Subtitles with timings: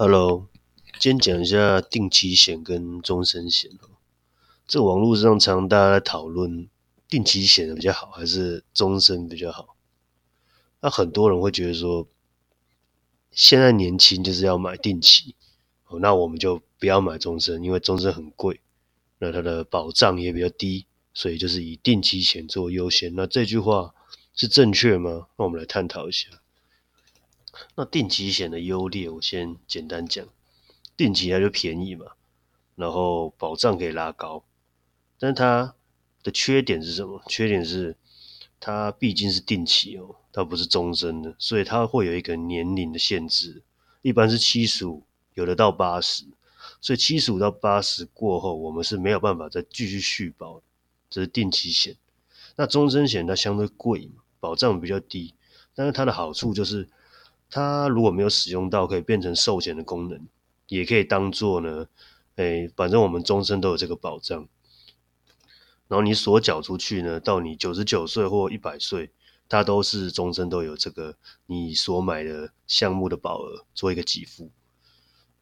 [0.00, 0.46] Hello，
[1.00, 3.98] 今天讲一下定期险跟终身险哦。
[4.64, 6.68] 这网络上常大家在讨论
[7.08, 9.74] 定期险比较好，还是终身比较好？
[10.80, 12.06] 那很多人会觉得说，
[13.32, 15.34] 现在年轻就是要买定期
[15.88, 18.60] 哦，那我们就不要买终身，因为终身很贵，
[19.18, 23.16] 那它的保障也比较低，所以就是以定期险做优先。
[23.16, 23.92] 那这句话
[24.32, 25.26] 是正确吗？
[25.36, 26.28] 那我们来探讨一下。
[27.74, 30.26] 那定期险的优劣，我先简单讲。
[30.96, 32.06] 定期它就便宜嘛，
[32.74, 34.44] 然后保障可以拉高，
[35.16, 35.76] 但是它
[36.24, 37.22] 的缺点是什么？
[37.28, 37.96] 缺点是
[38.58, 43.62] 它毕竟是定期哦，它不是终身的，所以它会有一个年龄的限制，
[44.02, 46.24] 一般是七十五，有的到八十，
[46.80, 50.60] 所以七十五到八十过后，我们是没有办法再继续续保，
[51.08, 51.96] 这是定期险。
[52.56, 55.34] 那终身险它相对贵嘛，保障比较低，
[55.76, 56.88] 但是它的好处就是。
[57.50, 60.26] 它如果没有使用到，可以变成寿险的功能，
[60.68, 61.88] 也可以当做呢，
[62.36, 64.46] 哎，反正我们终身都有这个保障。
[65.88, 69.10] 然后你所缴出去呢，到你九十九岁或一百岁，
[69.48, 71.16] 它都是终身都有这个
[71.46, 74.50] 你所买的项目的保额做一个给付。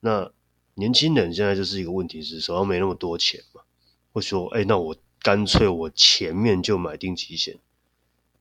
[0.00, 0.30] 那
[0.74, 3.62] 年轻人现在就是一个问题是手上没那么多钱嘛，
[4.12, 7.58] 会说，哎，那我干脆我前面就买定期险，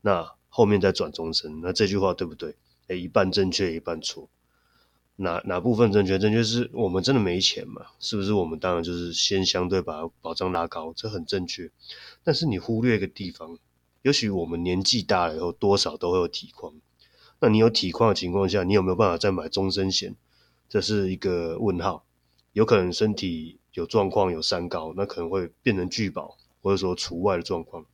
[0.01, 2.57] 那后面再转终身，那这句话对不对？
[2.87, 4.29] 诶，一半正确，一半错。
[5.15, 6.17] 哪哪部分正确？
[6.17, 7.85] 正确是我们真的没钱嘛？
[7.99, 8.33] 是不是？
[8.33, 11.69] 我们当然就是先相对把保障拉高，这很正确。
[12.23, 13.59] 但是你忽略一个地方，
[14.01, 16.73] 也许我们年纪大了以后，多少都会有体况。
[17.39, 20.15] 那你有体况的情况下，你有没有办法再买终身险？
[20.67, 22.05] 这是一个问号。
[22.53, 27.85] 有可能身体有状况，有三高，那可能会变成拒保，或者说除外的状况。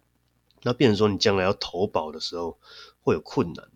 [0.63, 2.57] 那变成说你将来要投保的时候
[3.01, 3.67] 会有困难。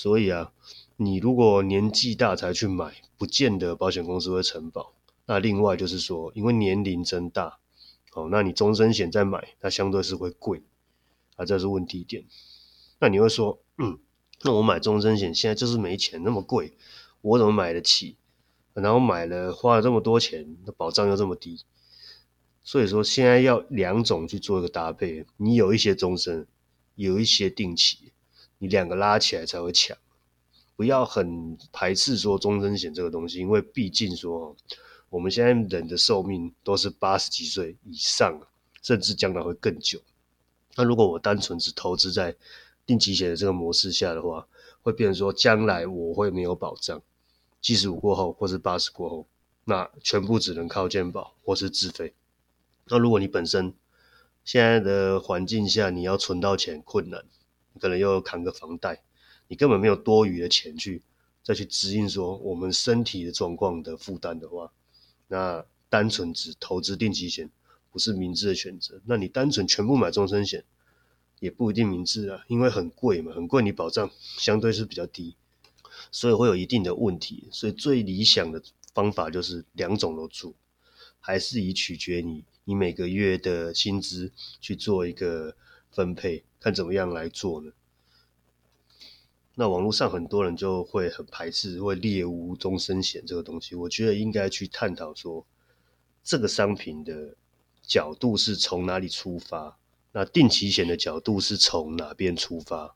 [0.00, 0.52] 所以啊，
[0.94, 4.94] 你如果年纪大才去买，不见得保险公司会承保。
[5.26, 7.58] 那另外就是说，因为年龄增大，
[8.12, 10.62] 哦，那你终身险再买，它相对是会贵
[11.34, 12.26] 啊，这是问题点。
[13.00, 13.98] 那你会说，嗯，
[14.44, 16.74] 那我买终身险现在就是没钱，那么贵，
[17.20, 18.14] 我怎么买得起？
[18.74, 21.64] 然后买了花了这么多钱，那保障又这么低，
[22.62, 26.46] 所以说现在要两种去做一个搭配，你有一些终身，
[26.94, 28.12] 有一些定期。
[28.58, 29.96] 你两个拉起来才会强，
[30.74, 34.56] 不要很排斥说终身险这个东西，因为毕竟说
[35.10, 38.40] 我们现在人的寿命都是八十几岁以上，
[38.82, 40.00] 甚至将来会更久。
[40.74, 42.34] 那如果我单纯只投资在
[42.84, 44.46] 定期险的这个模式下的话，
[44.82, 47.00] 会变成说将来我会没有保障，
[47.60, 49.26] 七十五过后或是八十过后，
[49.64, 52.12] 那全部只能靠健保或是自费。
[52.86, 53.72] 那如果你本身
[54.44, 57.24] 现在的环境下你要存到钱困难。
[57.80, 59.02] 可能又扛个房贷，
[59.48, 61.02] 你根本没有多余的钱去
[61.42, 64.72] 再去指引说我们身体的状况的负担的话，
[65.28, 67.50] 那单纯只投资定期险
[67.90, 69.00] 不是明智的选择。
[69.06, 70.64] 那你单纯全部买终身险
[71.40, 75.36] 也不一定明智啊，因为很贵嘛，很贵，你保障相对是比较低，
[76.10, 77.48] 所以会有一定的问题。
[77.50, 78.62] 所以最理想的
[78.92, 80.52] 方法就是两种都做，
[81.20, 85.56] 还是以取决你你每个月的薪资去做一个
[85.90, 86.44] 分配。
[86.60, 87.72] 看怎么样来做呢？
[89.54, 93.74] 那网络上很多人就会很排斥，会猎污终身险这个东西。
[93.74, 95.46] 我觉得应该去探讨说，
[96.22, 97.36] 这个商品的
[97.82, 99.78] 角度是从哪里出发？
[100.12, 102.94] 那定期险的角度是从哪边出发？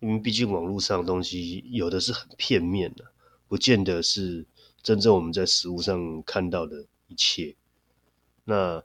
[0.00, 3.12] 因为毕竟网络上的东西有的是很片面的，
[3.48, 4.46] 不见得是
[4.82, 7.56] 真正我们在实物上看到的一切。
[8.44, 8.82] 那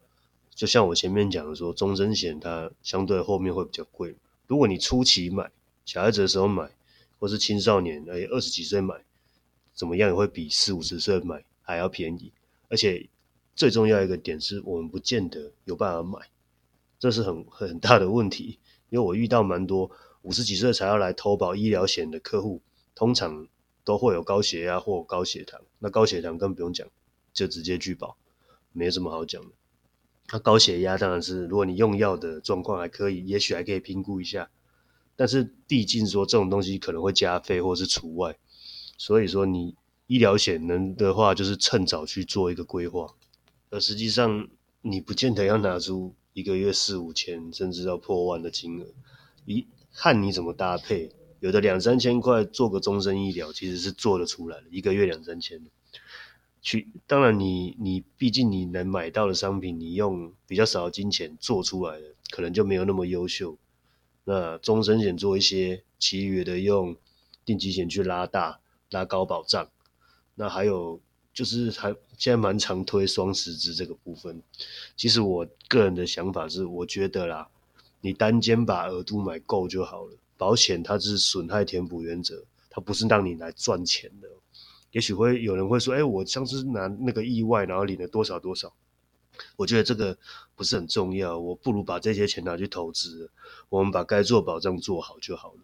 [0.60, 4.14] 就像我前面讲的说，终身险它相对后面会比较贵。
[4.46, 5.50] 如果你初期买，
[5.86, 6.70] 小孩子的时候买，
[7.18, 8.94] 或是青少年，哎，二十几岁买，
[9.74, 12.34] 怎么样也会比四五十岁买还要便宜。
[12.68, 13.08] 而且
[13.56, 16.28] 最重要一个点是，我们不见得有办法买，
[17.00, 18.60] 这是很很大的问题。
[18.90, 19.90] 因为我遇到蛮多
[20.24, 22.62] 五十几岁才要来投保医疗险的客户，
[22.94, 23.48] 通常
[23.86, 25.62] 都会有高血压或高血糖。
[25.80, 26.86] 那高血糖更不用讲，
[27.32, 28.18] 就直接拒保，
[28.74, 29.52] 没什么好讲的。
[30.32, 34.50] 那高血压当然是，如果你用药的状况还可以，也许还可以评估一下。
[35.16, 38.38] 但是毕竟说这种东西可能会加费或是除外，
[38.98, 39.76] 所以说你
[40.08, 43.16] 医疗险能的话，就是趁早去做一个规划。
[43.70, 44.48] 而实际上
[44.82, 48.86] 你不见得要拿出一个月四五千，甚至要破万的金额，
[49.46, 51.12] 一看你怎么搭配。
[51.40, 55.62] 有的两三千块做个终身医疗，其实是做得出来的，一个月两三千。
[56.62, 63.58] 去，当然你你毕竟你能买到的商品，你用比较少的金钱做出来的，可能就没有那么优秀。
[64.26, 66.96] 那终身险做一些，其余的用
[67.46, 68.60] 定期险去拉大
[68.92, 69.70] 拉高保障，
[70.36, 71.00] 那还有
[71.34, 74.42] 就是还现在蛮常推双十支这个部分。
[74.96, 77.48] 其实我个人的想法是，我觉得啦，
[78.02, 80.18] 你单间把额度买够就好了。
[80.38, 84.30] 保险它是损害填补原则，它不是让你来赚钱的。
[84.92, 88.74] 也许会有人会说，哎，我上次拿那个意外，然后领了多少多少。
[89.56, 90.18] 我觉得这个
[90.56, 93.32] 不是很重要，我不如把这些钱拿去投资，
[93.70, 95.60] 我们把该做保障做好就好了。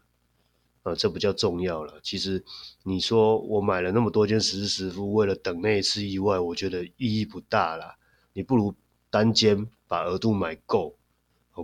[0.83, 2.00] 啊，这不叫重要了。
[2.04, 2.44] 其实
[2.83, 7.98] 你说我买了那么多间实时实付，为了等那一次意外，我觉得意义不大啦。
[8.33, 8.75] 你不如
[9.10, 10.95] 单间把额度买够，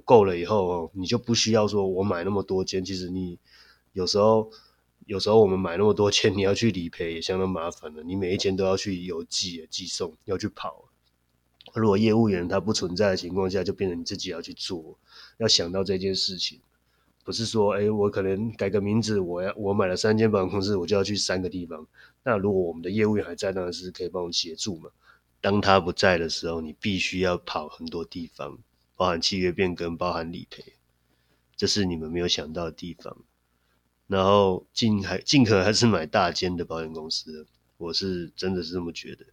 [0.03, 2.83] 够了以后，你就不需要说我买那么多间。
[2.83, 3.37] 其实你
[3.93, 4.49] 有时候，
[5.05, 8.03] 有时候我们买那么多签，你要去理赔也相当麻烦了。
[8.03, 10.89] 你每一签都要去邮寄、寄送，要去跑。
[11.73, 14.97] 如果业务员他不存在的情况下，就变成你自己要去做，
[15.37, 16.59] 要想到这件事情，
[17.23, 21.87] 不是说，哎，我可能改个名字，我要我买了三间保险公司，我就要去三个地方。
[22.23, 24.89] 那如果我们的业务员还在，当然是可以帮我协助嘛。
[25.39, 28.59] 当他不在的时候，你必须要跑很多地方，
[28.95, 30.73] 包含契约变更，包含理赔，
[31.55, 33.17] 这是你们没有想到的地方。
[34.11, 37.47] 然后尽还尽可能还是买大间的保险公司，
[37.77, 39.25] 我是真的是这么觉得。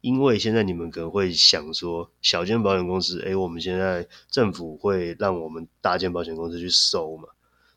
[0.00, 7.28] 因为现在你们可能会想说，小间保险公司，哎，我们现在政府会让我们大间保险公司去收嘛？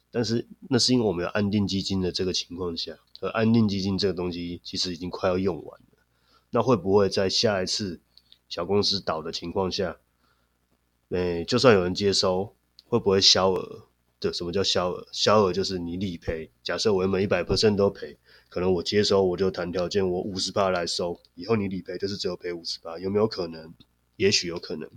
[0.10, 6.00] 但是那是因为我们有安定基金的这个情况下，而安定基金这个东西其实已经快要用完了。
[6.50, 8.02] 那会不会在下一次
[8.48, 9.98] 小公司倒的情况下，
[11.10, 12.56] 哎，就算有人接收，
[12.88, 13.89] 会不会销额？
[14.19, 15.07] 的什么叫销额？
[15.12, 18.18] 销额就是你理赔，假设我原本一百 percent 都赔。
[18.50, 23.75] 可能我接收我就谈条件，我五十八来收，以后你理赔就是只有赔五十八，有没有可能？
[24.16, 24.89] 也许有可能，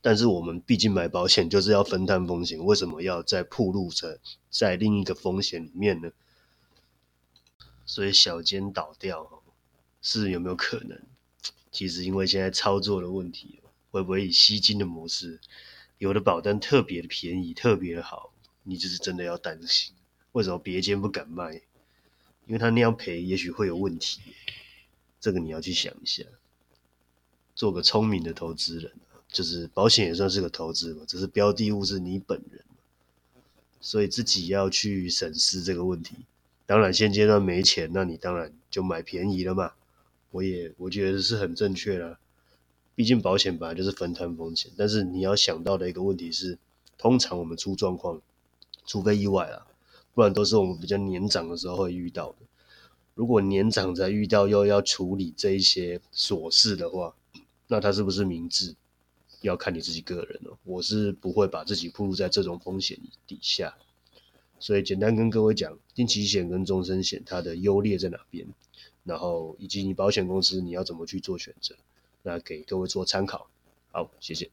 [0.00, 4.18] 但是我们毕竟买保险就是要分担风险，为什么要在铺路在
[4.48, 6.12] 在另一个风险里面呢？
[7.84, 9.42] 所以小间倒掉
[10.00, 10.96] 是有没有可能？
[11.72, 13.60] 其实因为现在操作的问题，
[13.90, 15.40] 会不会以吸金的模式，
[15.98, 19.94] 有的保单特别的便宜，特别的好，你就是真的要担心，
[20.32, 21.54] 为什么别间不敢卖？
[22.46, 24.20] 因为他那样赔，也许会有问题，
[25.20, 26.24] 这个你要去想一下。
[27.54, 28.92] 做个聪明的投资人，
[29.28, 32.64] 就是保险也算是个投资嘛，只是标的物是你本人，
[33.80, 36.14] 所以自己要去审视这个问题。
[36.64, 39.72] 当然现阶段没钱，那你当然就买便宜了嘛。
[40.30, 42.18] 我也我觉得是很正确的，
[42.98, 44.72] 毕竟保险本来就是分摊风险。
[44.76, 46.58] 但是你要想到的一个问题是，
[46.98, 48.20] 通常我们出状况，
[48.86, 49.68] 除非意外啊。
[50.14, 52.38] 不然都是我们比较年长的时候会遇到的。
[53.14, 57.14] 如果年长才遇到又要处理这一些琐事的话，
[57.68, 58.74] 那他是不是明智？
[59.42, 60.58] 要看你自己个人了。
[60.64, 62.98] 我是不会把自己暴露在这种风险
[63.28, 63.78] 底下。
[64.58, 68.48] 所以简单跟各位讲，定期险跟终身险它的优劣在哪边，
[69.04, 71.76] 然后以及你保险公司你要怎么去做选择，
[72.28, 73.48] 那给各位做参考。
[73.90, 74.50] 好，谢谢。